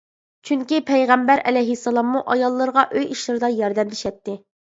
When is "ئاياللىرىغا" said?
2.33-2.87